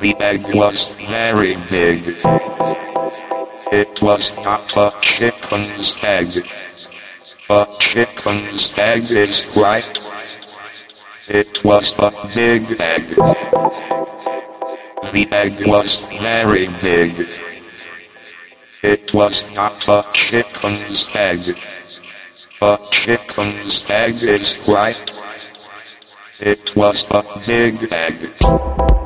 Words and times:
The 0.00 0.16
egg 0.18 0.46
was 0.54 0.88
very 1.10 1.56
big. 1.68 2.16
It 3.70 4.00
was 4.00 4.32
not 4.38 4.74
a 4.74 4.92
chicken's 5.02 5.92
egg. 6.02 6.42
A 7.50 7.66
chicken's 7.78 8.72
egg 8.78 9.10
is 9.10 9.44
right. 9.54 10.00
It 11.28 11.62
was 11.64 11.92
a 11.98 12.10
big 12.34 12.80
egg. 12.80 13.08
The 15.12 15.28
egg 15.32 15.66
was 15.66 15.96
very 16.22 16.68
big. 16.80 17.28
It 18.82 19.12
was 19.12 19.44
not 19.54 19.86
a 19.86 20.02
chicken's 20.14 21.04
egg. 21.14 21.58
A 22.62 22.78
chicken's 22.90 23.84
egg 23.90 24.22
is 24.22 24.56
right. 24.66 25.12
It 26.38 26.74
was 26.74 27.04
a 27.10 27.22
big 27.46 27.92
egg. 27.92 28.99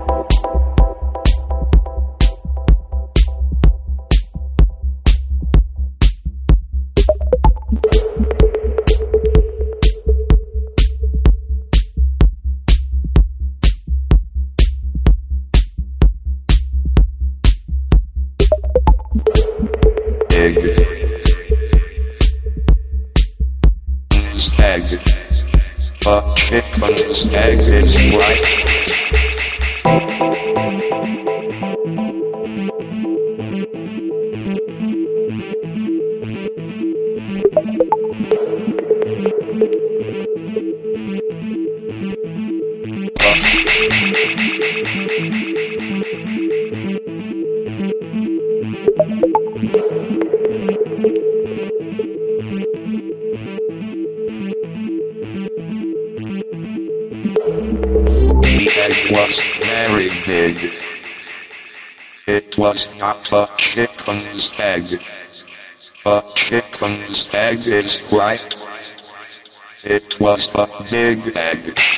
Was 70.91 71.37
a 71.37 71.94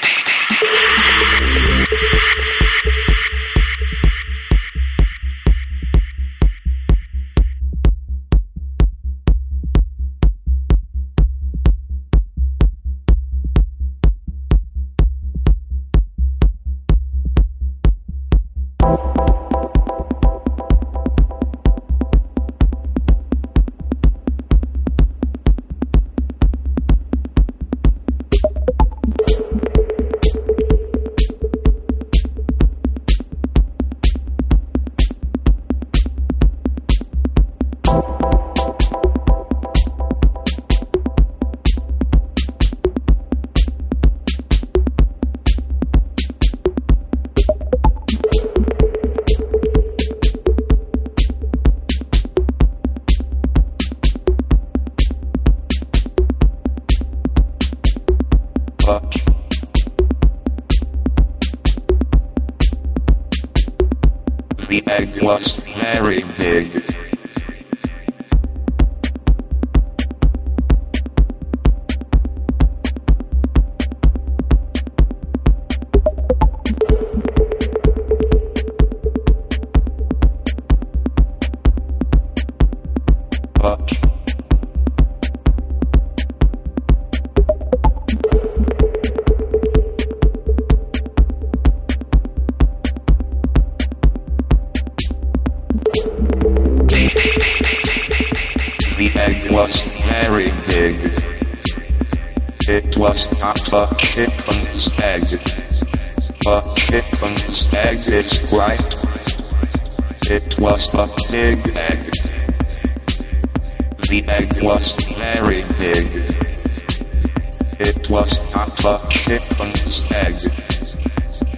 It 117.79 118.09
was 118.09 118.33
not 118.55 118.85
a 118.85 119.07
chicken's 119.11 120.01
egg. 120.11 120.41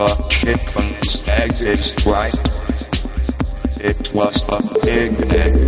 A 0.01 0.29
chicken's 0.29 1.19
egg 1.29 1.53
is 1.61 1.95
right. 2.05 2.35
It 3.77 4.13
was 4.13 4.43
a 4.49 4.63
big 4.83 5.17
egg. 5.33 5.59